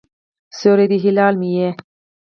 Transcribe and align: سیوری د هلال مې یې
سیوری 0.57 0.87
د 0.91 0.93
هلال 1.03 1.33
مې 1.41 1.49
یې 1.57 1.69